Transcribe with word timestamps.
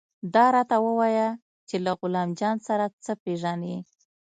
دا 0.33 0.45
راته 0.55 0.75
ووايه 0.85 1.29
چې 1.69 1.75
له 1.85 1.91
غلام 1.99 2.29
جان 2.39 2.57
سره 2.67 2.85
څه 3.03 3.11
پېژنې. 3.23 3.77